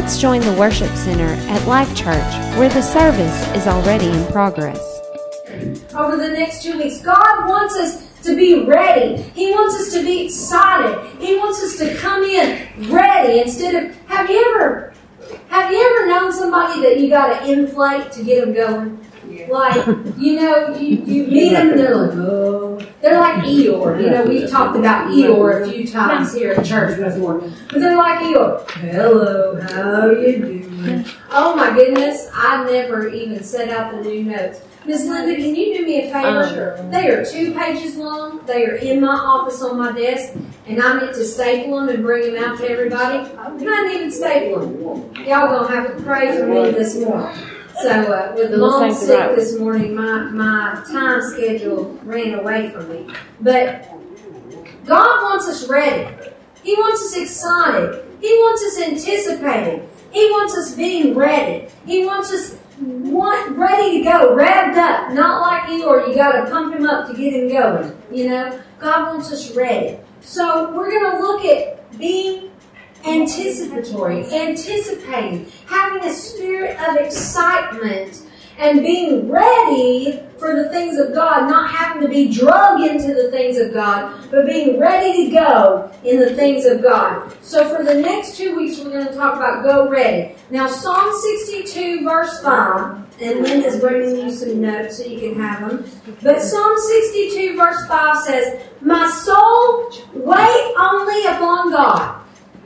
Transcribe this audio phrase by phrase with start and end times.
[0.00, 4.78] Let's join the worship center at Life Church where the service is already in progress.
[5.92, 9.20] Over the next two weeks, God wants us to be ready.
[9.34, 11.20] He wants us to be excited.
[11.20, 13.96] He wants us to come in ready instead of.
[14.06, 14.94] Have you ever,
[15.48, 19.04] have you ever known somebody that you got to inflate to get them going?
[19.50, 19.84] Like,
[20.16, 22.77] you know, you, you meet them and they're like, oh.
[23.00, 24.02] They're like Eeyore.
[24.02, 27.38] You know, we've talked about Eeyore a few times here at church before.
[27.38, 28.68] But they're like Eeyore.
[28.70, 31.04] Hello, how you doing?
[31.30, 34.60] Oh my goodness, I never even set out the new notes.
[34.84, 36.76] Miss Linda, can you do me a favor?
[36.78, 38.40] Um, they are two pages long.
[38.46, 40.34] They are in my office on my desk,
[40.66, 43.18] and I need to staple them and bring them out to everybody.
[43.38, 45.14] I didn't even staple them.
[45.26, 47.36] Y'all gonna have to pray for me this morning.
[47.82, 53.14] So uh, with mom sick this morning, my my time schedule ran away from me.
[53.40, 53.88] But
[54.84, 56.32] God wants us ready.
[56.64, 58.04] He wants us excited.
[58.20, 59.88] He wants us anticipating.
[60.10, 61.68] He wants us being ready.
[61.86, 66.50] He wants us want, ready to go, revved up, not like Eeyore you got to
[66.50, 67.96] pump him up to get him going.
[68.10, 69.98] You know, God wants us ready.
[70.20, 72.50] So we're going to look at being
[73.06, 78.22] anticipatory, anticipating, having a spirit of excitement
[78.58, 83.30] and being ready for the things of God, not having to be drug into the
[83.30, 87.32] things of God, but being ready to go in the things of God.
[87.42, 90.34] So for the next two weeks, we're going to talk about go ready.
[90.50, 95.68] Now, Psalm 62, verse 5, and Linda's bringing you some notes so you can have
[95.68, 95.90] them.
[96.22, 102.17] But Psalm 62, verse 5 says, My soul, wait only upon God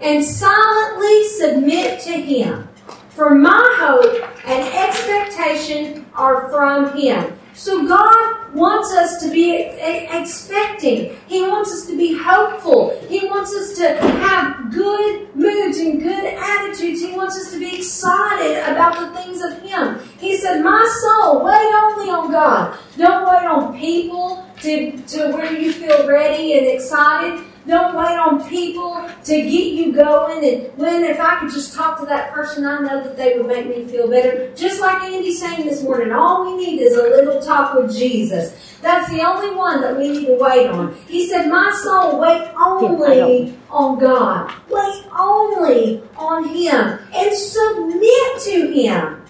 [0.02, 2.68] and silently submit to Him.
[3.10, 7.38] For my hope and expectation are from Him.
[7.54, 11.16] So God wants us to be expecting.
[11.26, 12.98] He wants us to be hopeful.
[13.08, 17.02] He wants us to have good moods and good attitudes.
[17.02, 20.00] He wants us to be excited about the things of Him.
[20.18, 22.78] He said, My soul, wait only on God.
[22.96, 27.44] Don't wait on people to, to where you feel ready and excited.
[27.66, 30.44] Don't wait on people to get you going.
[30.44, 33.46] And when, if I could just talk to that person, I know that they would
[33.46, 34.52] make me feel better.
[34.54, 38.78] Just like Andy saying this morning, all we need is a little talk with Jesus.
[38.82, 40.96] That's the only one that we need to wait on.
[41.06, 44.52] He said, My soul, wait only on God.
[44.68, 49.24] Wait only on Him and submit to Him.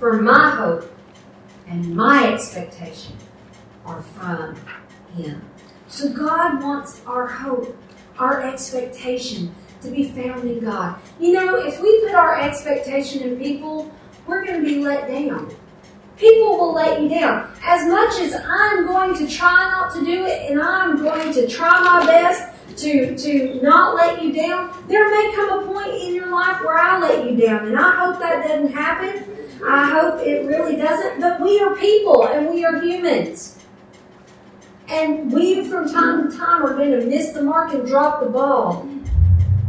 [0.00, 0.92] For my hope
[1.68, 3.16] and my expectation
[3.84, 4.56] are from
[5.14, 5.42] Him.
[5.88, 7.76] So God wants our hope,
[8.18, 10.98] our expectation to be found in God.
[11.20, 13.92] You know, if we put our expectation in people,
[14.26, 15.54] we're going to be let down.
[16.16, 17.50] People will let you down.
[17.62, 21.46] As much as I'm going to try not to do it and I'm going to
[21.46, 26.14] try my best to, to not let you down, there may come a point in
[26.14, 27.68] your life where I let you down.
[27.68, 29.24] And I hope that doesn't happen.
[29.64, 31.20] I hope it really doesn't.
[31.20, 33.55] But we are people and we are humans.
[34.88, 38.30] And we, from time to time, are going to miss the mark and drop the
[38.30, 38.88] ball.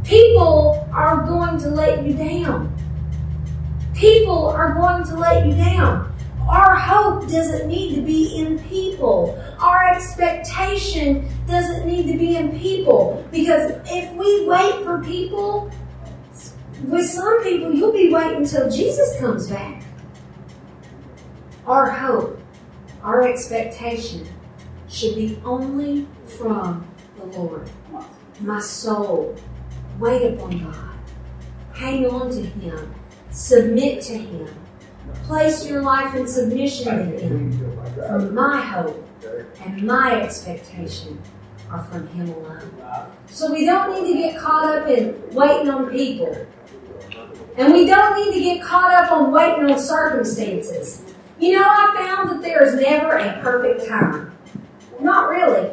[0.04, 2.74] People are going to let you down.
[3.96, 6.14] People are going to let you down.
[6.48, 9.44] Our hope doesn't need to be in people.
[9.60, 13.26] Our expectation doesn't need to be in people.
[13.32, 15.72] Because if we wait for people,
[16.84, 19.82] with some people, you'll be waiting until Jesus comes back.
[21.66, 22.40] Our hope,
[23.02, 24.28] our expectation
[24.90, 26.88] should be only from
[27.18, 27.70] the Lord.
[28.40, 29.36] My soul,
[30.00, 30.96] wait upon God.
[31.74, 32.94] Hang on to Him.
[33.32, 34.48] Submit to Him.
[35.24, 37.52] Place your life in submission to Him.
[37.96, 39.08] For my hope
[39.64, 41.22] and my expectation
[41.70, 42.72] are from Him alone.
[43.28, 46.48] So we don't need to get caught up in waiting on people.
[47.58, 51.04] And we don't need to get caught up on waiting on circumstances.
[51.40, 54.27] You know, I found that there is never a perfect time.
[55.00, 55.72] Not really.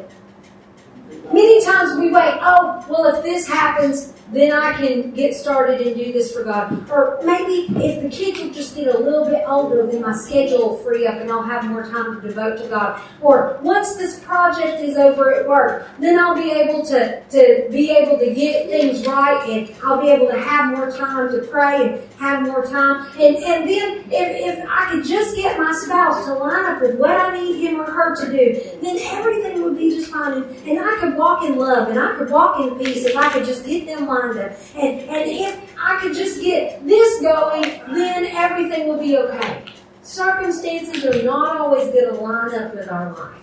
[1.33, 5.95] Many times we wait, oh, well, if this happens, then I can get started and
[5.95, 6.89] do this for God.
[6.89, 10.69] Or maybe if the kids will just get a little bit older, then my schedule
[10.69, 13.01] will free up and I'll have more time to devote to God.
[13.21, 17.91] Or once this project is over at work, then I'll be able to, to be
[17.91, 21.93] able to get things right and I'll be able to have more time to pray
[21.93, 23.07] and have more time.
[23.19, 26.97] And, and then if, if I could just get my spouse to line up with
[26.97, 30.33] what I need him or her to do, then everything would be just fine.
[30.33, 33.29] And, and I could walk in love and I could walk in peace if I
[33.29, 37.63] could just get them and, and if I could just get this going,
[37.93, 39.65] then everything will be okay.
[40.01, 43.41] Circumstances are not always going to line up with our life.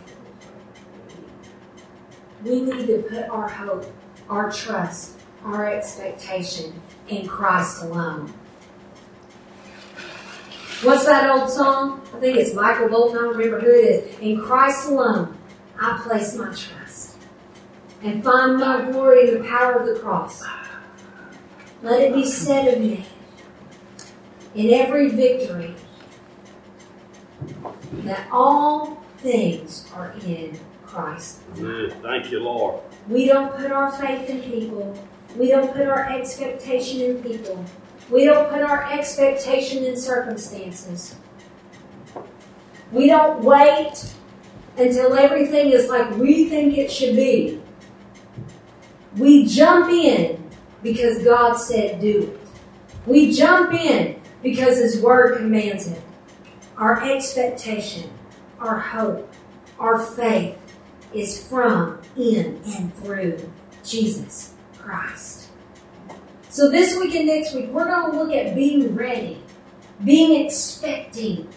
[2.44, 3.92] We need to put our hope,
[4.28, 8.32] our trust, our expectation in Christ alone.
[10.82, 12.00] What's that old song?
[12.14, 13.18] I think it's Michael Bolton.
[13.18, 14.18] I don't remember who it is.
[14.18, 15.36] In Christ alone,
[15.80, 17.18] I place my trust
[18.02, 20.42] and find my glory in the power of the cross.
[21.82, 23.04] Let it be said of me
[24.54, 25.74] in every victory
[28.04, 31.40] that all things are in Christ.
[31.56, 31.90] Amen.
[32.02, 32.80] Thank you, Lord.
[33.08, 34.96] We don't put our faith in people.
[35.36, 37.64] We don't put our expectation in people.
[38.10, 41.16] We don't put our expectation in circumstances.
[42.92, 44.14] We don't wait
[44.76, 47.60] until everything is like we think it should be.
[49.16, 50.41] We jump in
[50.82, 52.40] because God said do it.
[53.06, 56.02] We jump in because His Word commands it.
[56.76, 58.10] Our expectation,
[58.58, 59.32] our hope,
[59.78, 60.58] our faith
[61.12, 63.50] is from, in, and through
[63.84, 65.48] Jesus Christ.
[66.48, 69.42] So this week and next week, we're going to look at being ready,
[70.04, 71.48] being expecting.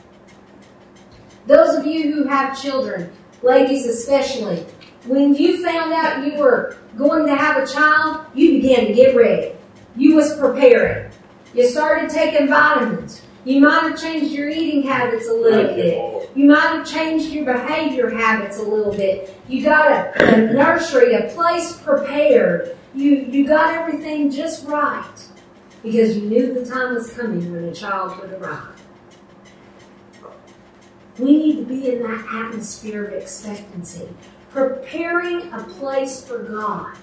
[1.48, 3.12] Those of you who have children,
[3.42, 4.66] ladies especially,
[5.08, 9.16] when you found out you were going to have a child, you began to get
[9.16, 9.54] ready.
[9.96, 11.12] You was preparing.
[11.54, 13.22] You started taking vitamins.
[13.46, 16.32] You might have changed your eating habits a little bit.
[16.36, 19.40] You might have changed your behavior habits a little bit.
[19.48, 22.76] You got a, a nursery, a place prepared.
[22.96, 25.14] You you got everything just right
[25.84, 28.82] because you knew the time was coming when a child would arrive.
[31.20, 34.10] We need to be in that atmosphere of expectancy,
[34.56, 36.96] preparing a place for God.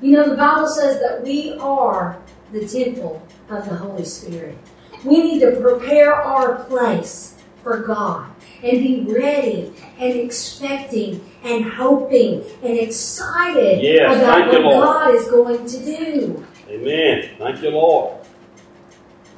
[0.00, 2.18] You know, the Bible says that we are
[2.52, 4.56] the temple of the Holy Spirit.
[5.04, 8.30] We need to prepare our place for God
[8.62, 15.66] and be ready and expecting and hoping and excited Yes, about what God is going
[15.66, 16.46] to do.
[16.68, 17.30] Amen.
[17.38, 18.24] Thank you, Lord.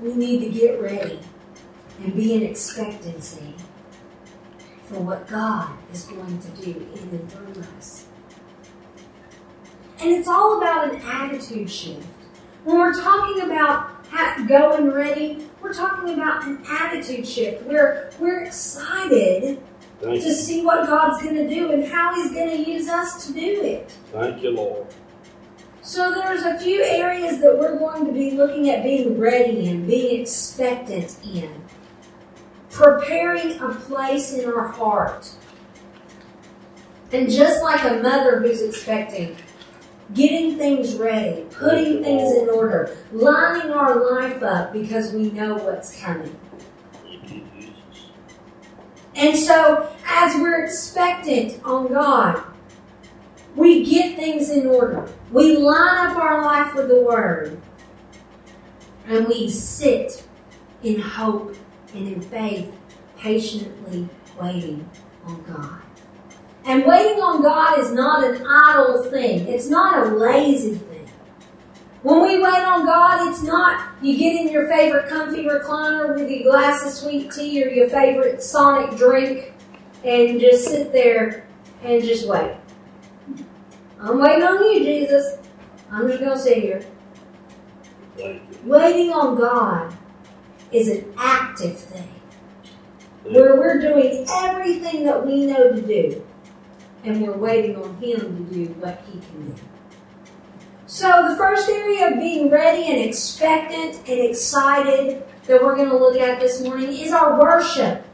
[0.01, 1.19] We need to get ready
[1.99, 3.55] and be in expectancy
[4.91, 8.07] for what God is going to do in and through us.
[10.01, 12.07] And it's all about an attitude shift.
[12.65, 13.91] When we're talking about
[14.49, 17.65] going ready, we're talking about an attitude shift.
[17.67, 19.63] We're, we're excited
[20.01, 20.35] Thank to you.
[20.35, 23.63] see what God's going to do and how He's going to use us to do
[23.63, 23.93] it.
[24.13, 24.87] Thank you, Lord.
[25.83, 29.87] So there's a few areas that we're going to be looking at being ready in,
[29.87, 31.51] being expectant in,
[32.71, 35.31] preparing a place in our heart.
[37.13, 39.37] And just like a mother who's expecting,
[40.15, 46.01] getting things ready, putting things in order, lining our life up because we know what's
[46.01, 46.39] coming.
[47.03, 47.75] Thank you, Jesus.
[49.17, 52.45] And so, as we're expectant on God,
[53.57, 55.09] we get things in order.
[55.33, 57.61] We line up our life with the Word.
[59.07, 60.25] And we sit
[60.85, 61.57] in hope
[61.95, 62.73] and in faith,
[63.19, 64.09] patiently
[64.41, 64.89] waiting
[65.25, 65.83] on God.
[66.65, 71.09] And waiting on God is not an idle thing, it's not a lazy thing.
[72.03, 76.31] When we wait on God, it's not you get in your favorite comfy recliner with
[76.31, 79.53] your glass of sweet tea or your favorite Sonic drink
[80.05, 81.47] and just sit there
[81.83, 82.57] and just wait.
[84.01, 85.37] I'm waiting on you, Jesus.
[85.91, 86.87] I'm just going to sit here.
[88.65, 89.95] Waiting on God
[90.73, 92.21] is an active thing
[93.25, 96.25] where we're doing everything that we know to do
[97.05, 99.63] and we're waiting on Him to do what He can do.
[100.87, 105.97] So, the first area of being ready and expectant and excited that we're going to
[105.97, 108.05] look at this morning is our worship.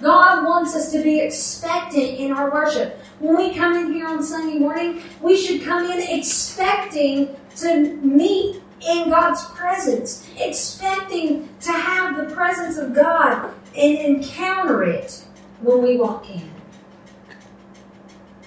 [0.00, 2.98] God wants us to be expectant in our worship.
[3.20, 8.61] When we come in here on Sunday morning, we should come in expecting to meet
[8.86, 15.24] in God's presence, expecting to have the presence of God and encounter it
[15.60, 16.50] when we walk in.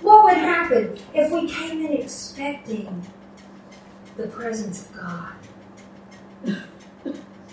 [0.01, 3.05] What would happen if we came in expecting
[4.17, 5.33] the presence of God?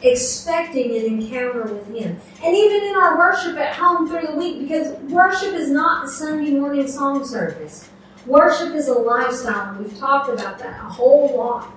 [0.02, 2.20] expecting an encounter with Him.
[2.44, 6.10] And even in our worship at home through the week, because worship is not the
[6.10, 7.88] Sunday morning song service.
[8.26, 11.72] Worship is a lifestyle, and we've talked about that a whole lot.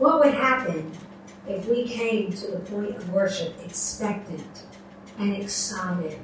[0.00, 0.92] What would happen
[1.46, 4.62] if we came to the point of worship expectant
[5.18, 6.18] and excited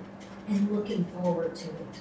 [0.49, 2.01] and looking forward to it?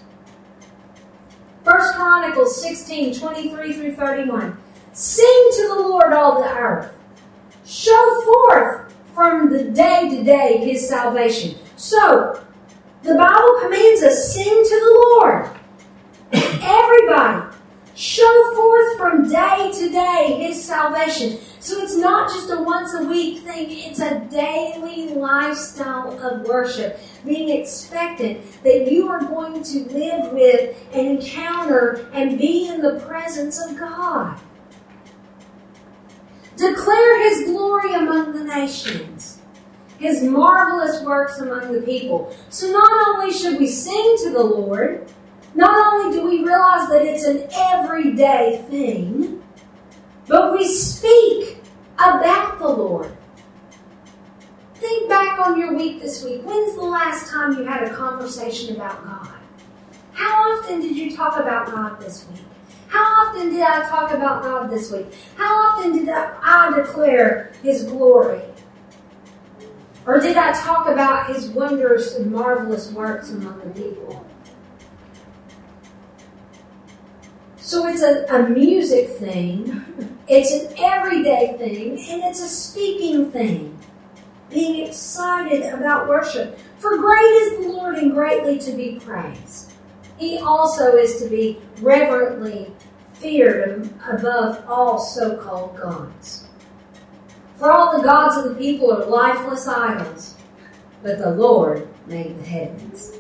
[1.66, 4.58] First Chronicles 16, 23 through 31.
[4.94, 6.94] Sing to the Lord all the earth.
[7.66, 11.56] Show forth from the day to day his salvation.
[11.76, 12.42] So,
[13.04, 15.50] the Bible commands us sing to the Lord.
[16.32, 17.54] Everybody,
[17.96, 19.56] show forth from day
[21.68, 23.68] just a once a week thing.
[23.70, 27.00] It's a daily lifestyle of worship.
[27.26, 33.00] Being expectant that you are going to live with and encounter and be in the
[33.08, 34.40] presence of God.
[36.58, 39.40] Declare His glory among the nations.
[40.00, 42.36] His marvelous works among the people.
[42.50, 45.10] So not only should we sing to the Lord,
[45.54, 49.42] not only do we realize that it's an everyday thing,
[50.28, 51.55] but we speak
[51.96, 53.12] about the Lord.
[54.76, 56.42] Think back on your week this week.
[56.44, 59.30] When's the last time you had a conversation about God?
[60.14, 62.42] How often did you talk about God this week?
[62.88, 65.08] How often did I talk about God this week?
[65.36, 68.42] How often did I declare His glory?
[70.06, 74.26] Or did I talk about His wondrous and marvelous works among the people?
[77.66, 79.84] So it's a, a music thing,
[80.28, 83.80] it's an everyday thing, and it's a speaking thing.
[84.52, 86.60] Being excited about worship.
[86.78, 89.74] For great is the Lord and greatly to be praised.
[90.20, 92.72] He also is to be reverently
[93.14, 96.48] feared above all so called gods.
[97.56, 100.36] For all the gods of the people are lifeless idols,
[101.02, 103.14] but the Lord made the heavens.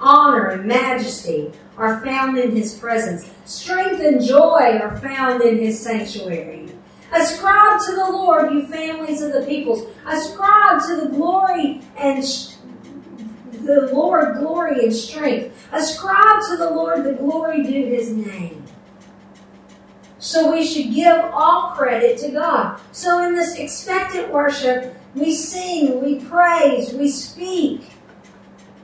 [0.00, 3.30] Honor and majesty are found in his presence.
[3.46, 6.68] Strength and joy are found in his sanctuary.
[7.12, 9.88] Ascribe to the Lord, you families of the peoples.
[10.06, 12.52] Ascribe to the glory and sh-
[13.64, 15.68] the Lord glory and strength.
[15.72, 18.62] Ascribe to the Lord the glory due his name.
[20.18, 22.78] So we should give all credit to God.
[22.92, 27.88] So in this expectant worship, we sing, we praise, we speak.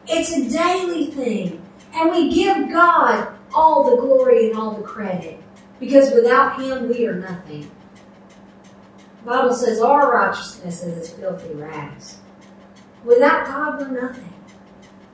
[0.08, 1.65] It's a daily thing.
[1.96, 5.42] And we give God all the glory and all the credit.
[5.80, 7.70] Because without Him, we are nothing.
[9.24, 12.18] The Bible says our righteousness is as filthy rags.
[13.04, 14.32] Without God, we're nothing.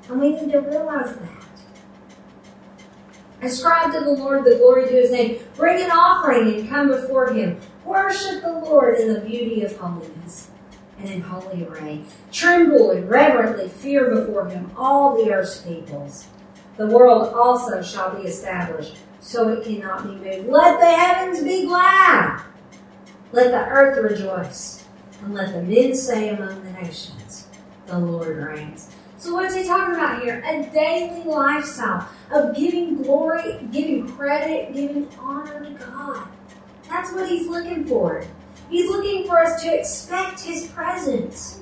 [0.08, 1.42] And we need to realize that.
[3.42, 5.40] Ascribe to the Lord the glory to his name.
[5.56, 7.60] Bring an offering and come before him.
[7.84, 10.50] Worship the Lord in the beauty of holiness
[10.98, 12.04] and in holy array.
[12.30, 16.28] Tremble and reverently fear before him all the earth's peoples.
[16.76, 20.48] The world also shall be established, so it cannot be moved.
[20.48, 22.42] Let the heavens be glad.
[23.32, 24.84] Let the earth rejoice.
[25.22, 27.46] And let the men say among the nations,
[27.86, 28.88] the Lord reigns.
[29.18, 30.42] So what is he talking about here?
[30.44, 36.26] A daily lifestyle of giving glory, giving credit, giving honor to God.
[36.88, 38.26] That's what he's looking for.
[38.68, 41.61] He's looking for us to expect his presence.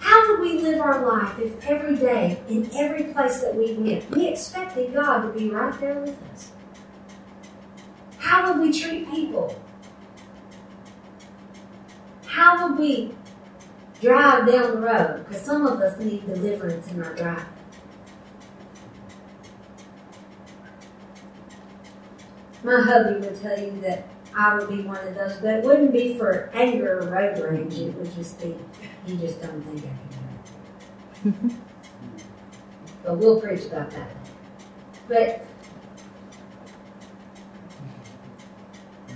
[0.00, 4.10] How would we live our life if every day, in every place that we went,
[4.10, 6.52] we expected God to be right there with us?
[8.18, 9.60] How would we treat people?
[12.26, 13.14] How would we
[14.00, 17.44] drive down the road because some of us need deliverance in our drive.
[22.62, 25.92] My hubby would tell you that I would be one of those, but it wouldn't
[25.92, 27.78] be for anger or road rage.
[27.78, 28.56] It would just be,
[29.06, 31.56] you just don't think I can do it.
[33.04, 34.10] but we'll preach about that.
[35.08, 35.44] But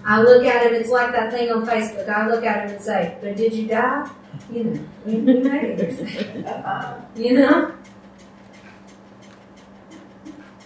[0.05, 2.09] I look at him, it's like that thing on Facebook.
[2.09, 4.11] I look at him and say, But did you die?
[4.53, 6.47] You know, made it.
[6.47, 7.73] Uh-uh, you know?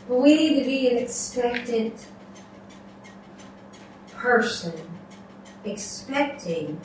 [0.09, 2.07] But we need to be an expectant
[4.29, 4.75] person,
[5.65, 6.79] expecting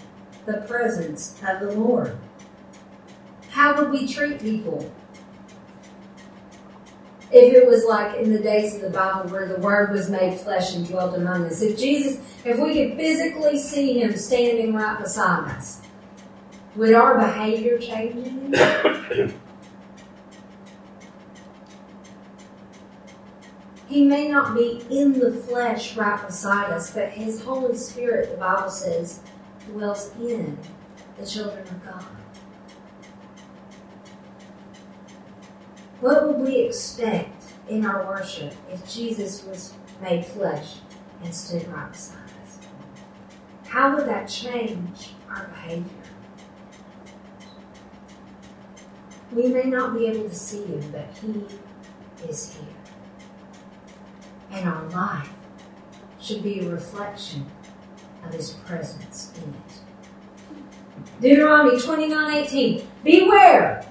[0.45, 2.17] the presence of the Lord.
[3.49, 4.89] How would we treat people?
[7.33, 10.39] If it was like in the days of the Bible where the Word was made
[10.39, 11.61] flesh and dwelt among us.
[11.61, 15.81] If Jesus, if we could physically see Him standing right beside us,
[16.77, 18.55] would our behavior change
[23.93, 28.37] He may not be in the flesh right beside us, but His Holy Spirit, the
[28.37, 29.19] Bible says,
[29.67, 30.57] dwells in
[31.15, 32.03] the children of God.
[36.01, 40.77] What would we expect in our worship if Jesus was made flesh
[41.23, 42.57] and stood right beside us?
[43.67, 45.85] How would that change our behavior?
[49.31, 51.45] We may not be able to see him, but he
[52.27, 52.82] is here.
[54.53, 55.29] And our life
[56.21, 57.45] should be a reflection
[58.23, 59.83] of his presence in it.
[61.21, 62.87] Deuteronomy 29 18.
[63.03, 63.85] Beware,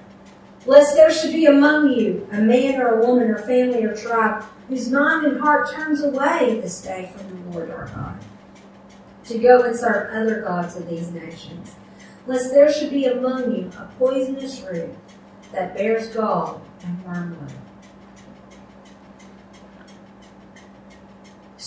[0.65, 4.43] lest there should be among you a man or a woman or family or tribe
[4.69, 8.17] whose mind and heart turns away this day from the Lord our God.
[9.25, 11.75] to go and serve other gods of these nations,
[12.27, 14.93] lest there should be among you a poisonous root
[15.51, 17.51] that bears gall and wormwood.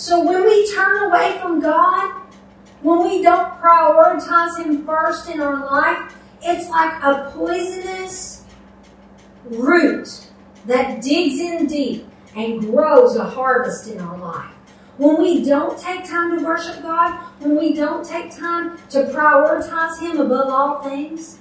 [0.07, 2.13] So when we turn away from God,
[2.81, 8.45] when we don't prioritize Him first in our life, it's like a poisonous
[9.47, 10.29] root
[10.67, 14.53] that digs in deep and grows a harvest in our life.
[14.97, 19.99] When we don't take time to worship God, when we don't take time to prioritize
[19.99, 21.41] Him above all things,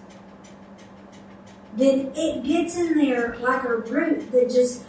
[1.78, 4.86] then it gets in there like a root that just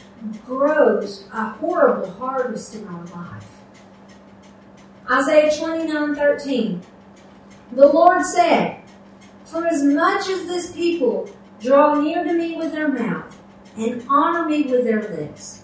[0.47, 3.47] grows a horrible harvest in our life.
[5.11, 6.83] Isaiah 29 13.
[7.73, 8.81] The Lord said,
[9.45, 13.41] For as much as this people draw near to me with their mouth
[13.77, 15.63] and honor me with their lips,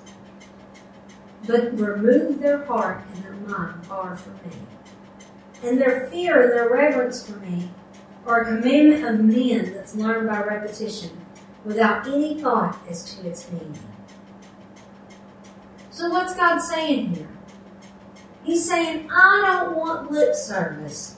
[1.47, 4.57] but remove their heart and their mind far from me,
[5.65, 7.69] and their fear and their reverence for me
[8.27, 11.11] are a commandment of men that's learned by repetition
[11.65, 13.79] without any thought as to its meaning.
[15.91, 17.32] So, what's God saying here?
[18.45, 21.17] He's saying, I don't want lip service.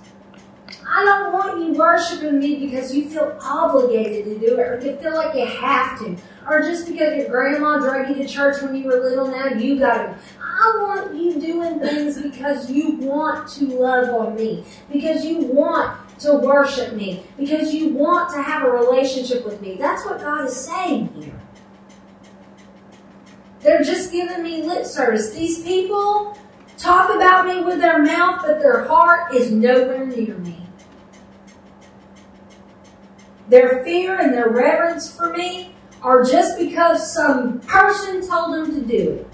[0.87, 4.97] I don't want you worshiping me because you feel obligated to do it or you
[4.97, 6.17] feel like you have to.
[6.47, 9.79] Or just because your grandma dragged you to church when you were little, now you
[9.79, 10.15] gotta.
[10.41, 15.99] I want you doing things because you want to love on me, because you want
[16.21, 19.77] to worship me, because you want to have a relationship with me.
[19.77, 21.41] That's what God is saying here.
[23.61, 25.33] They're just giving me lip service.
[25.33, 26.39] These people
[26.77, 30.67] talk about me with their mouth, but their heart is nowhere near me.
[33.49, 38.87] Their fear and their reverence for me are just because some person told them to
[38.87, 39.29] do it.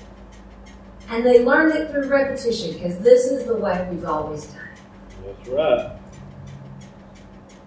[1.09, 5.37] And they learned it through repetition because this is the way we've always done it.
[5.37, 5.97] That's right.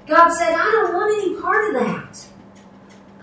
[0.08, 2.26] God said, I don't want any part of that.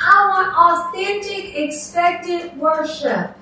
[0.00, 3.36] I want authentic, expectant worship.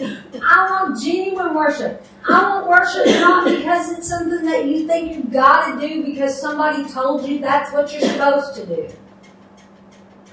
[0.00, 2.04] I want genuine worship.
[2.28, 6.40] I want worship not because it's something that you think you've got to do because
[6.40, 8.88] somebody told you that's what you're supposed to do.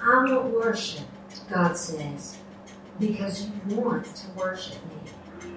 [0.04, 1.06] I want worship,
[1.50, 2.38] God says,
[3.00, 5.52] because you want to worship me.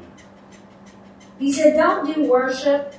[1.38, 2.94] He said, don't do worship.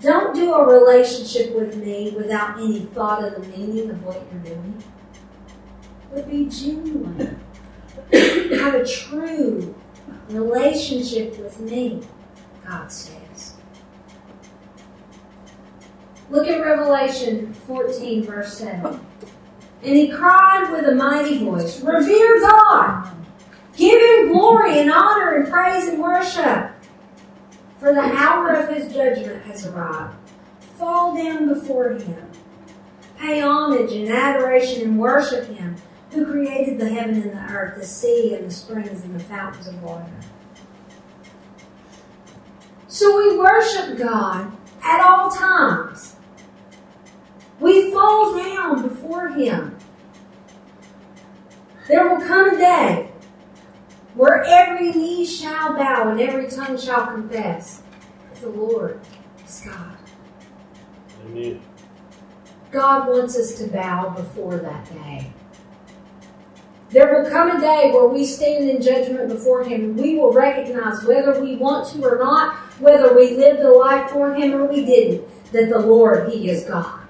[0.00, 4.54] Don't do a relationship with me without any thought of the meaning of what you're
[4.54, 4.82] doing.
[6.12, 7.40] But be genuine.
[8.12, 9.74] Have a true
[10.28, 12.02] relationship with me,
[12.66, 13.54] God says.
[16.30, 19.00] Look at Revelation 14, verse 7.
[19.82, 23.10] And he cried with a mighty voice, Revere God!
[23.76, 26.70] Give him glory and honor and praise and worship!
[27.78, 30.16] For the hour of his judgment has arrived.
[30.78, 32.30] Fall down before him.
[33.18, 35.76] Pay homage and adoration and worship him
[36.14, 39.66] who created the heaven and the earth, the sea and the springs and the fountains
[39.66, 40.12] of water.
[42.86, 46.16] So we worship God at all times.
[47.58, 49.76] We fall down before Him.
[51.88, 53.10] There will come a day
[54.14, 57.82] where every knee shall bow and every tongue shall confess
[58.30, 59.00] that the Lord
[59.44, 59.96] is God.
[61.26, 61.60] Amen.
[62.70, 65.32] God wants us to bow before that day.
[66.94, 70.32] There will come a day where we stand in judgment before Him and we will
[70.32, 74.66] recognize whether we want to or not, whether we lived a life for Him or
[74.66, 77.00] we didn't, that the Lord, He is God.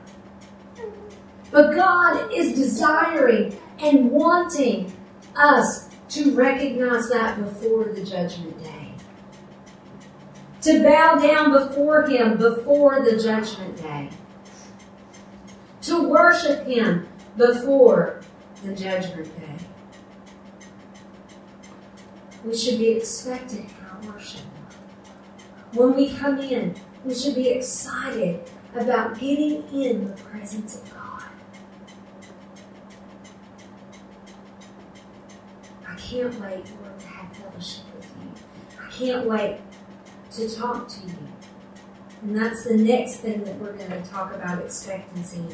[1.50, 4.90] But God is desiring and wanting
[5.36, 8.94] us to recognize that before the judgment day.
[10.62, 14.08] To bow down before Him before the judgment day.
[15.82, 18.22] To worship Him before
[18.64, 19.58] the judgment day.
[22.44, 24.42] We should be expectant in our worship.
[25.72, 28.40] When we come in, we should be excited
[28.74, 31.24] about getting in the presence of God.
[35.88, 38.84] I can't wait, Lord, to have fellowship with you.
[38.84, 39.58] I can't wait
[40.32, 41.16] to talk to you.
[42.22, 45.44] And that's the next thing that we're going to talk about expectancy.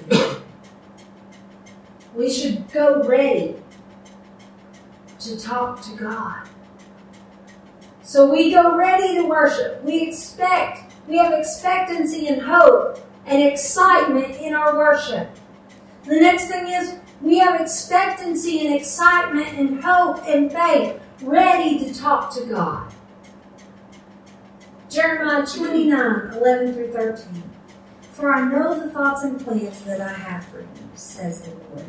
[2.14, 3.57] We should go ready
[5.20, 6.49] to talk to God.
[8.11, 9.85] So we go ready to worship.
[9.85, 15.31] We expect, we have expectancy and hope and excitement in our worship.
[16.07, 21.94] The next thing is we have expectancy and excitement and hope and faith ready to
[21.94, 22.92] talk to God.
[24.88, 27.44] Jeremiah 29 11 through 13.
[28.11, 31.87] For I know the thoughts and plans that I have for you, says the Lord.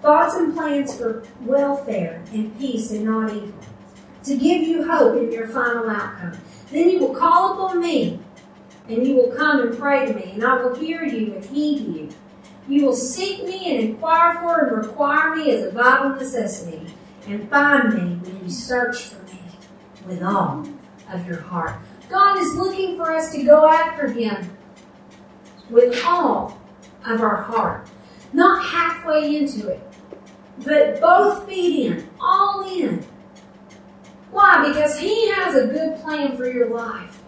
[0.00, 3.52] Thoughts and plans for welfare and peace and not evil,
[4.24, 6.38] to give you hope in your final outcome.
[6.70, 8.20] Then you will call upon me,
[8.88, 11.80] and you will come and pray to me, and I will hear you and heed
[11.80, 12.08] you.
[12.68, 16.86] You will seek me and inquire for and require me as a vital necessity,
[17.26, 19.40] and find me when you search for me
[20.06, 20.66] with all
[21.12, 21.76] of your heart.
[22.08, 24.56] God is looking for us to go after Him
[25.70, 26.60] with all
[27.06, 27.88] of our heart,
[28.32, 29.80] not halfway into it,
[30.58, 33.04] but both feet in, all in.
[34.32, 34.66] Why?
[34.66, 37.22] Because He has a good plan for your life.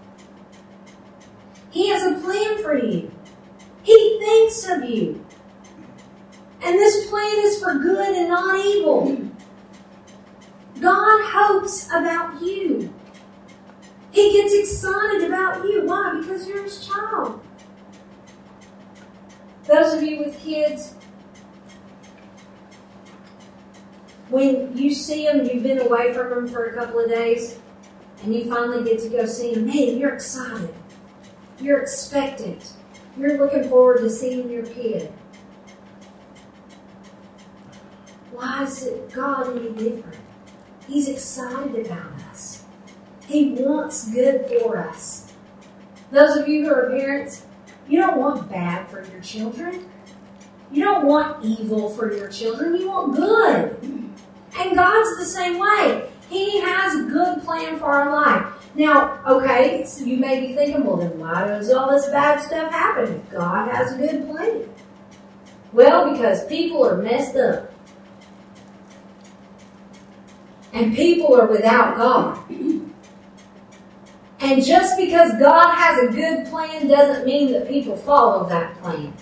[1.70, 3.12] He has a plan for you.
[3.82, 5.24] He thinks of you.
[6.62, 9.30] And this plan is for good and not evil.
[10.80, 12.92] God hopes about you.
[14.10, 15.84] He gets excited about you.
[15.84, 16.18] Why?
[16.20, 17.40] Because you're his child.
[19.64, 20.94] Those of you with kids,
[24.34, 27.60] when you see them, you've been away from them for a couple of days,
[28.22, 30.74] and you finally get to go see them, man, you're excited.
[31.60, 32.72] You're expectant.
[33.16, 35.12] You're looking forward to seeing your kid.
[38.32, 40.18] Why is it God any different?
[40.88, 42.64] He's excited about us.
[43.28, 45.32] He wants good for us.
[46.10, 47.46] Those of you who are parents,
[47.88, 49.88] you don't want bad for your children.
[50.72, 52.74] You don't want evil for your children.
[52.80, 54.03] You want good.
[54.56, 56.10] And God's the same way.
[56.28, 58.46] He has a good plan for our life.
[58.74, 62.72] Now, okay, so you may be thinking, well, then why does all this bad stuff
[62.72, 64.68] happen if God has a good plan?
[65.72, 67.72] Well, because people are messed up.
[70.72, 72.38] And people are without God.
[74.40, 79.12] And just because God has a good plan doesn't mean that people follow that plan.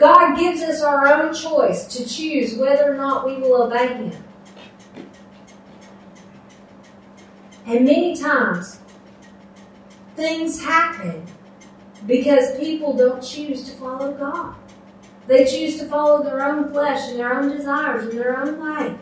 [0.00, 4.24] God gives us our own choice to choose whether or not we will obey Him.
[7.66, 8.80] And many times,
[10.16, 11.26] things happen
[12.06, 14.54] because people don't choose to follow God.
[15.26, 18.98] They choose to follow their own flesh and their own desires and their own way.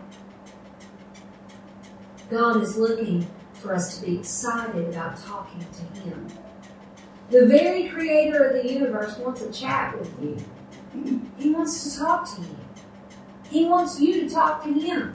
[2.29, 6.27] God is looking for us to be excited about talking to Him.
[7.31, 10.37] The very creator of the universe wants a chat with you.
[11.39, 12.57] He wants to talk to you.
[13.51, 15.13] He wants you to talk to Him.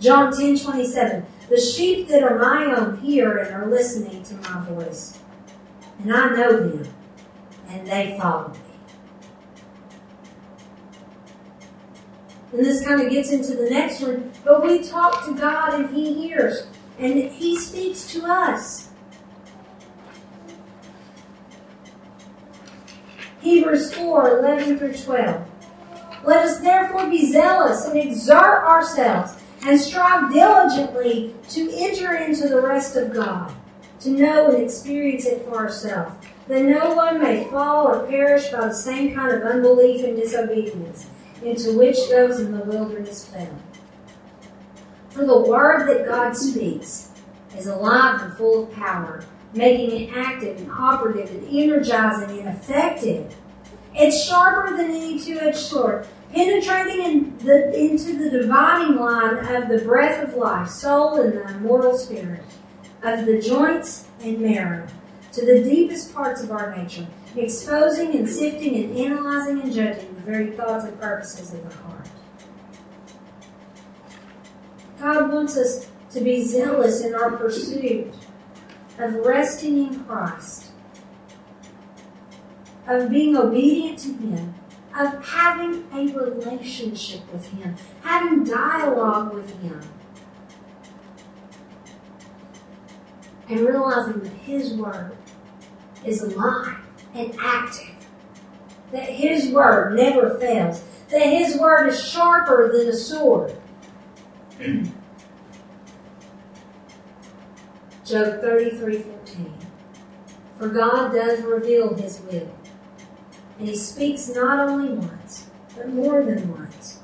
[0.00, 1.26] John 10 27.
[1.48, 5.18] The sheep that are my own hear and are listening to my voice.
[6.00, 6.88] And I know them,
[7.68, 8.58] and they follow me.
[12.52, 14.32] And this kind of gets into the next one.
[14.44, 16.66] But we talk to God and He hears.
[16.98, 18.87] And He speaks to us.
[23.40, 25.48] Hebrews 4 11 through 12.
[26.24, 32.60] Let us therefore be zealous and exert ourselves and strive diligently to enter into the
[32.60, 33.52] rest of God,
[34.00, 36.14] to know and experience it for ourselves,
[36.48, 41.06] that no one may fall or perish by the same kind of unbelief and disobedience
[41.42, 43.58] into which those in the wilderness fell.
[45.10, 47.10] For the word that God speaks
[47.56, 53.34] is alive and full of power, making it active and operative and energizing and effective.
[53.94, 59.78] It's sharper than any two-edged sword, penetrating in the, into the dividing line of the
[59.78, 62.42] breath of life, soul, and the immortal spirit,
[63.02, 64.86] of the joints and marrow,
[65.32, 67.06] to the deepest parts of our nature,
[67.36, 72.06] exposing and sifting and analyzing and judging the very thoughts and purposes of the heart.
[75.00, 78.12] God wants us to be zealous in our pursuit
[78.98, 80.72] of resting in Christ,
[82.86, 84.54] of being obedient to Him,
[84.96, 89.80] of having a relationship with Him, having dialogue with Him,
[93.48, 95.16] and realizing that His Word
[96.04, 96.76] is alive
[97.14, 97.94] and active,
[98.90, 103.56] that His Word never fails, that His Word is sharper than a sword.
[108.08, 109.52] Job 33:14.
[110.56, 112.48] For God does reveal His will,
[113.58, 117.00] and He speaks not only once, but more than once,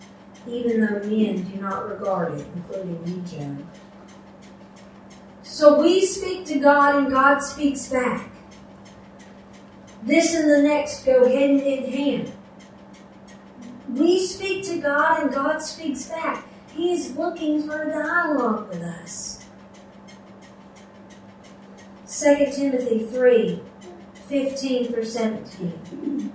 [0.48, 3.66] even though men do not regard it, including you, Job.
[5.42, 8.30] So we speak to God, and God speaks back.
[10.02, 12.32] This and the next go hand in hand.
[13.90, 16.46] We speak to God, and God speaks back.
[16.72, 19.43] He is looking for a dialogue with us.
[22.16, 23.60] 2 Timothy 3
[24.28, 26.32] 15 through 17.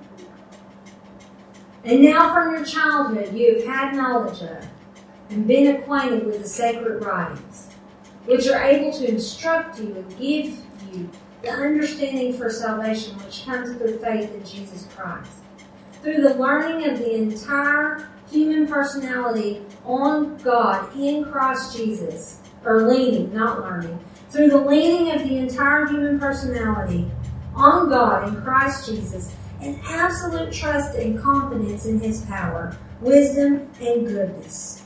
[1.86, 4.68] And now from your childhood you have had knowledge of
[5.30, 7.70] and been acquainted with the sacred writings,
[8.26, 10.58] which are able to instruct you and give
[10.92, 11.10] you
[11.44, 15.32] the understanding for salvation which comes through faith in Jesus Christ.
[16.02, 23.34] Through the learning of the entire human personality on God in Christ Jesus, or leaning,
[23.34, 27.10] not learning, through the leaning of the entire human personality
[27.56, 34.08] on God in Christ Jesus, and absolute trust and confidence in His power, wisdom, and
[34.08, 34.86] goodness.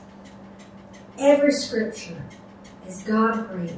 [1.20, 2.24] Every scripture
[2.88, 3.78] is God breathed,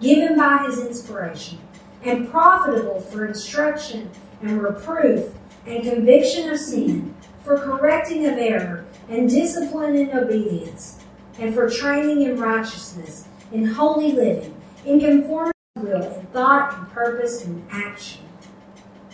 [0.00, 1.58] given by His inspiration,
[2.02, 5.34] and profitable for instruction and reproof
[5.66, 11.00] and conviction of sin, for correcting of error and discipline in obedience,
[11.38, 17.44] and for training in righteousness, in holy living, in conformity to will, thought and purpose
[17.44, 18.24] and action,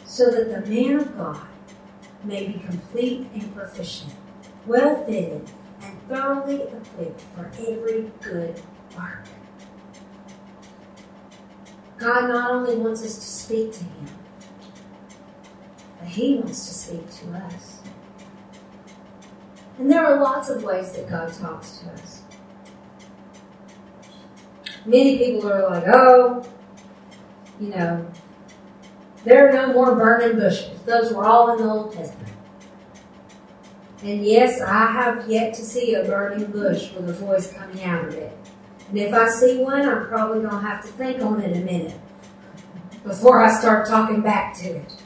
[0.04, 1.46] so that the man of God
[2.24, 4.12] may be complete and proficient,
[4.66, 5.48] well fitted,
[5.82, 8.60] and thoroughly equipped for every good
[8.96, 9.26] work.
[11.98, 14.08] God not only wants us to speak to Him,
[15.98, 17.80] but He wants to speak to us.
[19.78, 22.15] And there are lots of ways that God talks to us.
[24.86, 26.48] Many people are like, oh,
[27.60, 28.06] you know,
[29.24, 30.80] there are no more burning bushes.
[30.82, 32.32] Those were all in the Old Testament.
[34.04, 38.04] And yes, I have yet to see a burning bush with a voice coming out
[38.04, 38.32] of it.
[38.88, 41.60] And if I see one, I'm probably going to have to think on it a
[41.60, 41.98] minute
[43.02, 45.02] before I start talking back to it.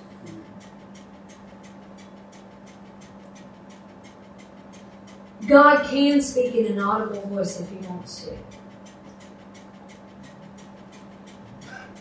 [5.46, 8.36] God can speak in an audible voice if He wants to.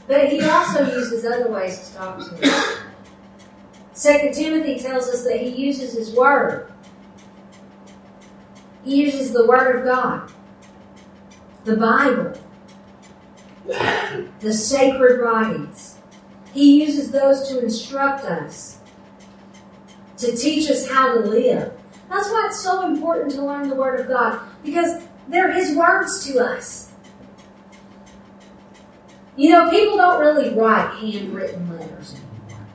[0.10, 2.78] But He also uses other ways to talk to us.
[3.94, 6.74] Second Timothy tells us that He uses His Word.
[8.84, 10.32] He uses the Word of God,
[11.64, 12.34] the Bible,
[14.40, 15.98] the sacred writings.
[16.56, 18.80] He uses those to instruct us,
[20.18, 21.72] to teach us how to live.
[22.10, 26.26] That's why it's so important to learn the Word of God, because they're His words
[26.26, 26.89] to us.
[29.40, 32.68] You know, people don't really write handwritten letters anymore.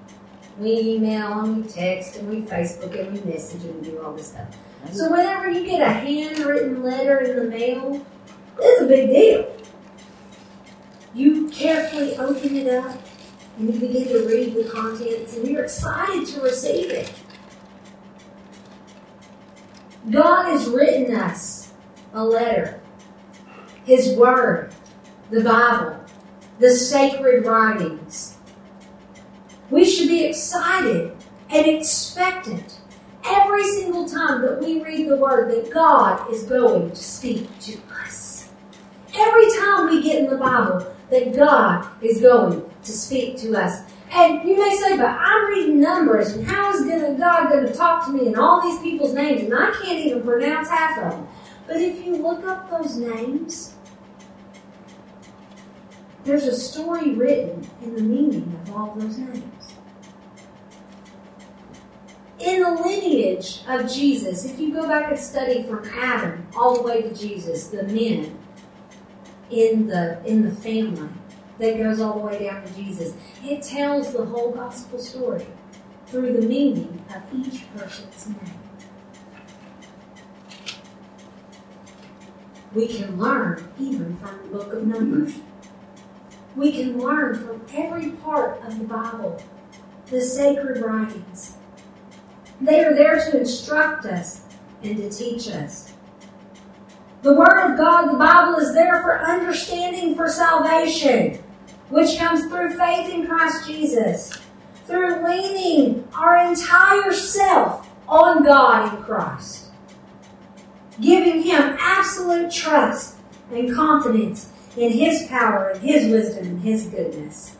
[0.58, 4.14] We email and we text and we Facebook and we message and we do all
[4.14, 4.48] this stuff.
[4.90, 8.06] So whenever you get a handwritten letter in the mail,
[8.58, 9.54] it's a big deal.
[11.12, 12.98] You carefully open it up
[13.58, 17.12] and you begin to read the contents and you're excited to receive it.
[20.10, 21.74] God has written us
[22.14, 22.80] a letter,
[23.84, 24.72] His Word,
[25.30, 26.03] the Bible,
[26.64, 28.38] the sacred writings.
[29.68, 31.14] We should be excited
[31.50, 32.80] and expectant
[33.22, 37.76] every single time that we read the Word that God is going to speak to
[38.02, 38.48] us.
[39.14, 43.82] Every time we get in the Bible that God is going to speak to us.
[44.10, 46.80] And you may say, but I'm reading numbers, and how is
[47.18, 50.22] God going to talk to me in all these people's names, and I can't even
[50.22, 51.28] pronounce half of them.
[51.66, 53.73] But if you look up those names,
[56.24, 59.74] there's a story written in the meaning of all those names.
[62.38, 66.82] In the lineage of Jesus, if you go back and study from Adam all the
[66.82, 68.38] way to Jesus, the men
[69.50, 71.08] in the in the family,
[71.58, 73.14] that goes all the way down to Jesus.
[73.44, 75.46] It tells the whole gospel story
[76.06, 78.58] through the meaning of each person's name.
[82.74, 85.34] We can learn even from the book of Numbers.
[86.56, 89.42] We can learn from every part of the Bible,
[90.06, 91.56] the sacred writings.
[92.60, 94.42] They are there to instruct us
[94.82, 95.92] and to teach us.
[97.22, 101.42] The Word of God, the Bible, is there for understanding for salvation,
[101.88, 104.38] which comes through faith in Christ Jesus,
[104.84, 109.70] through leaning our entire self on God in Christ,
[111.00, 113.16] giving Him absolute trust
[113.50, 117.56] and confidence in His power and His wisdom and His goodness.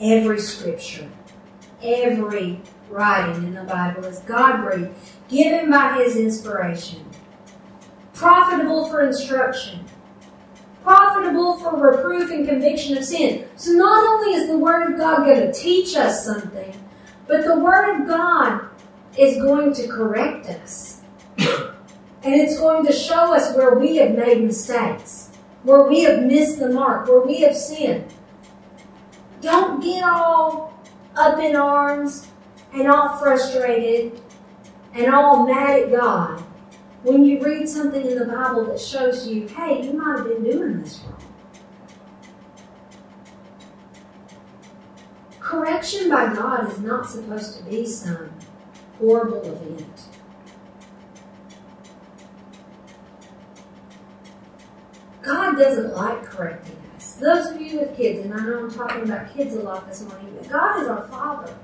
[0.00, 1.10] Every scripture,
[1.82, 4.94] every writing in the Bible is God breathed,
[5.28, 7.10] given by His inspiration
[8.20, 9.82] profitable for instruction,
[10.82, 13.46] profitable for reproof and conviction of sin.
[13.56, 16.78] So not only is the Word of God going to teach us something,
[17.26, 18.60] but the Word of God
[19.16, 21.00] is going to correct us.
[22.22, 25.30] And it's going to show us where we have made mistakes.
[25.62, 28.04] where we have missed the mark, where we have sinned.
[29.42, 30.72] Don't get all
[31.14, 32.28] up in arms
[32.72, 34.20] and all frustrated
[34.94, 36.40] and all mad at God
[37.02, 40.44] when you read something in the Bible that shows you, hey, you might have been
[40.44, 41.16] doing this wrong.
[45.40, 48.30] Correction by God is not supposed to be some
[48.98, 50.04] horrible event.
[55.22, 57.14] God doesn't like correcting us.
[57.14, 60.02] Those of you with kids, and I know I'm talking about kids a lot this
[60.02, 61.54] morning, but God is our Father.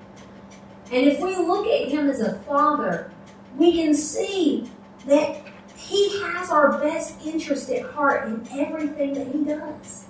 [0.92, 3.10] And if we look at Him as a Father,
[3.56, 4.70] we can see
[5.06, 5.42] that
[5.74, 10.04] He has our best interest at heart in everything that He does.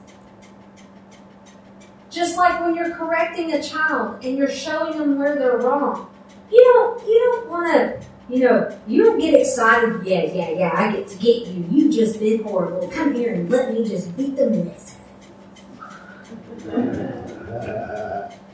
[2.11, 6.11] Just like when you're correcting a child and you're showing them where they're wrong,
[6.51, 10.05] you don't you don't want to you know you don't get excited.
[10.05, 10.73] Yeah, yeah, yeah.
[10.75, 11.67] I get to get you.
[11.71, 12.89] You've just been horrible.
[12.89, 14.97] Come here and let me just beat the mess.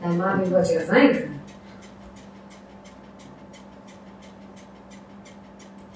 [0.02, 1.40] That might be what you're thinking.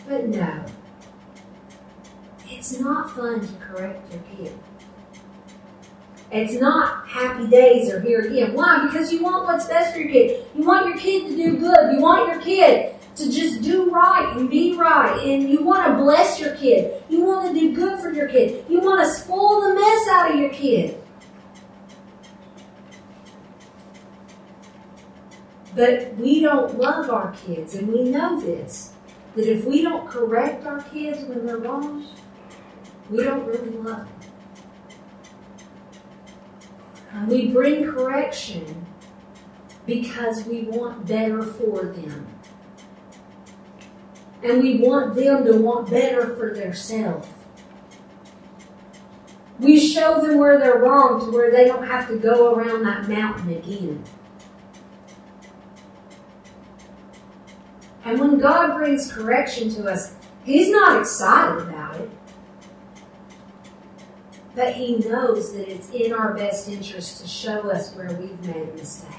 [0.09, 0.65] But no,
[2.47, 4.59] it's not fun to correct your kid.
[6.31, 8.55] It's not happy days are here again.
[8.55, 8.87] Why?
[8.87, 10.47] Because you want what's best for your kid.
[10.57, 11.93] You want your kid to do good.
[11.93, 15.19] You want your kid to just do right and be right.
[15.25, 17.03] And you want to bless your kid.
[17.09, 18.65] You want to do good for your kid.
[18.69, 21.03] You want to spoil the mess out of your kid.
[25.75, 28.93] But we don't love our kids, and we know this
[29.35, 32.07] that if we don't correct our kids when they're wrong,
[33.11, 34.31] we don't really love them.
[37.13, 38.87] And we bring correction
[39.85, 42.27] because we want better for them.
[44.43, 47.29] And we want them to want better for themselves.
[49.59, 53.09] We show them where they're wrong to where they don't have to go around that
[53.09, 54.05] mountain again.
[58.05, 62.11] And when God brings correction to us, He's not excited about it.
[64.55, 68.69] But He knows that it's in our best interest to show us where we've made
[68.69, 69.11] a mistake.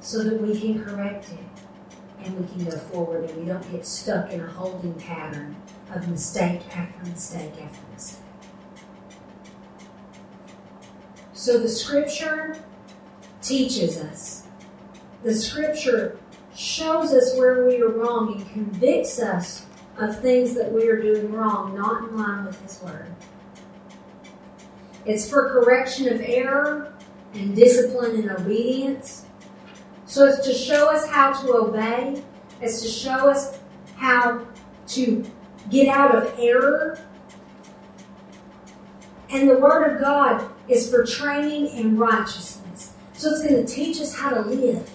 [0.00, 1.49] So that we can correct it
[2.24, 5.56] and we can go forward and we don't get stuck in a holding pattern
[5.92, 8.24] of mistake after mistake after mistake.
[11.32, 12.62] So the scripture
[13.40, 14.46] teaches us.
[15.22, 16.18] The scripture
[16.54, 19.66] shows us where we are wrong and convicts us
[19.98, 23.06] of things that we are doing wrong, not in line with His Word.
[25.06, 26.94] It's for correction of error
[27.34, 29.24] and discipline and obedience.
[30.10, 32.20] So it's to show us how to obey.
[32.60, 33.60] It's to show us
[33.94, 34.44] how
[34.88, 35.24] to
[35.70, 36.98] get out of error.
[39.30, 42.92] And the Word of God is for training in righteousness.
[43.12, 44.90] So it's going to teach us how to live.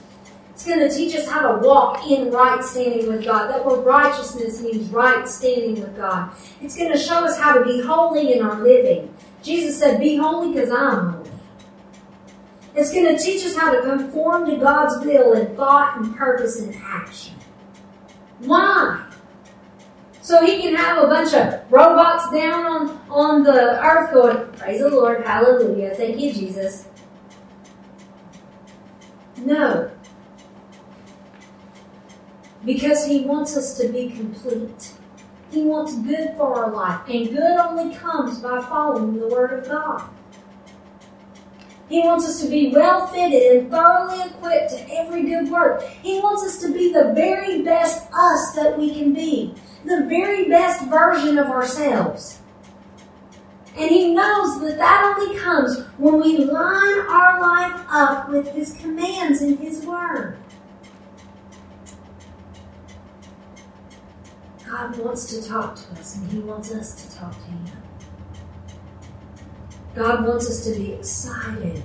[0.49, 3.49] It's going to teach us how to walk in right standing with God.
[3.49, 6.31] That word righteousness means right standing with God.
[6.61, 9.13] It's going to show us how to be holy in our living.
[9.41, 11.34] Jesus said, Be holy because I'm holy.
[12.75, 16.59] It's going to teach us how to conform to God's will in thought and purpose
[16.59, 17.35] and action.
[18.39, 19.05] Why?
[20.21, 24.81] So he can have a bunch of robots down on, on the earth going, Praise
[24.81, 26.87] the Lord, hallelujah, thank you, Jesus.
[29.37, 29.91] No.
[32.65, 34.93] Because he wants us to be complete.
[35.51, 39.69] He wants good for our life, and good only comes by following the Word of
[39.69, 40.09] God.
[41.87, 45.83] He wants us to be well fitted and thoroughly equipped to every good work.
[46.01, 50.49] He wants us to be the very best us that we can be, the very
[50.49, 52.41] best version of ourselves.
[53.77, 58.73] And He knows that that only comes when we line our life up with His
[58.73, 60.37] commands and His Word.
[64.65, 67.74] God wants to talk to us, and He wants us to talk to Him.
[69.95, 71.81] God wants us to be excited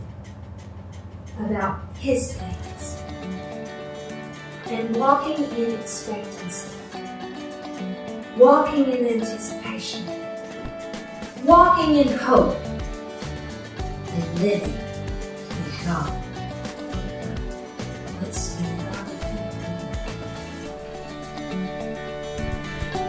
[1.39, 3.03] about His things
[4.67, 6.77] and walking in expectancy,
[8.37, 10.05] walking in anticipation,
[11.45, 12.57] walking in hope,
[14.09, 16.17] and living in God.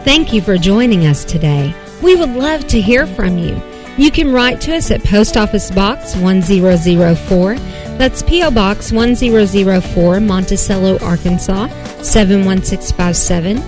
[0.04, 1.74] Thank you for joining us today.
[2.02, 3.71] We would love to hear from you.
[3.98, 7.56] You can write to us at Post Office Box 1004.
[7.98, 8.50] That's P.O.
[8.50, 11.66] Box 1004, Monticello, Arkansas
[12.02, 13.58] 71657.